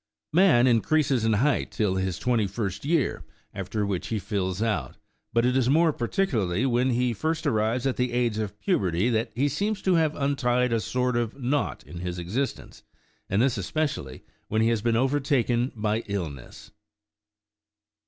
Man 0.33 0.65
increases 0.65 1.25
in 1.25 1.33
height 1.33 1.69
till 1.69 1.93
his 1.97 2.17
twenty 2.17 2.47
first 2.47 2.85
year, 2.85 3.23
after 3.53 3.85
which 3.85 4.07
he 4.07 4.17
fills 4.17 4.59
out; 4.59 4.97
but 5.31 5.45
it 5.45 5.55
is 5.55 5.69
more 5.69 5.93
particularly 5.93 6.65
when 6.65 6.89
he 6.89 7.13
first 7.13 7.45
arrives 7.45 7.85
at 7.85 7.97
the 7.97 8.11
age 8.11 8.39
of 8.39 8.59
puberty 8.59 9.11
that 9.11 9.31
he 9.35 9.47
seems 9.47 9.79
to 9.83 9.93
have 9.93 10.15
untied 10.15 10.73
a 10.73 10.79
sort 10.79 11.15
of 11.15 11.39
knot 11.39 11.83
in 11.83 11.99
his 11.99 12.17
existence, 12.17 12.81
and 13.29 13.43
this 13.43 13.59
especially 13.59 14.23
when 14.47 14.63
he 14.63 14.69
has 14.69 14.81
been 14.81 14.97
overtaken 14.97 15.71
by 15.75 15.99
illness. 16.07 16.71